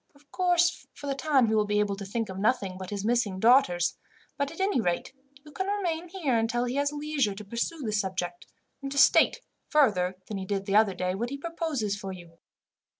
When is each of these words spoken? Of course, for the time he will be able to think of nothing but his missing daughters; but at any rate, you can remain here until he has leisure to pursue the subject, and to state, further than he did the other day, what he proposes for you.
Of 0.15 0.31
course, 0.31 0.87
for 0.95 1.05
the 1.05 1.13
time 1.13 1.45
he 1.45 1.53
will 1.53 1.67
be 1.67 1.79
able 1.79 1.95
to 1.97 2.05
think 2.07 2.27
of 2.27 2.39
nothing 2.39 2.75
but 2.75 2.89
his 2.89 3.05
missing 3.05 3.39
daughters; 3.39 3.99
but 4.35 4.49
at 4.49 4.59
any 4.59 4.81
rate, 4.81 5.13
you 5.45 5.51
can 5.51 5.67
remain 5.67 6.09
here 6.09 6.39
until 6.39 6.63
he 6.65 6.73
has 6.77 6.91
leisure 6.91 7.35
to 7.35 7.45
pursue 7.45 7.83
the 7.83 7.91
subject, 7.93 8.47
and 8.81 8.91
to 8.91 8.97
state, 8.97 9.41
further 9.69 10.15
than 10.27 10.39
he 10.39 10.45
did 10.47 10.65
the 10.65 10.75
other 10.75 10.95
day, 10.95 11.13
what 11.13 11.29
he 11.29 11.37
proposes 11.37 11.95
for 11.95 12.11
you. 12.11 12.39